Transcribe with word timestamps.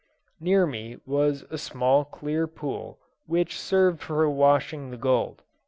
Near 0.39 0.65
me 0.65 0.97
was 1.05 1.43
a 1.51 1.59
small 1.59 2.05
clear 2.05 2.47
pool, 2.47 2.97
which 3.27 3.59
served 3.59 4.01
for 4.01 4.27
washing 4.27 4.89
the 4.89 4.97
gold. 4.97 5.43